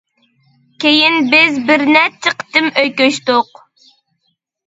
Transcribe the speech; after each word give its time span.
كېيىن 0.83 1.27
بىز 1.33 1.59
بىر 1.67 1.83
نەچچە 1.89 2.33
قېتىم 2.39 2.69
ئۆي 2.71 2.89
كۆچتۇق. 3.01 3.63